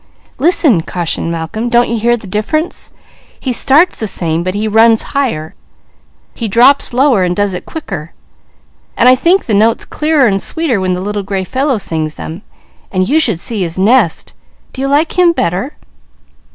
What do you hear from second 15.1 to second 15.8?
him better?"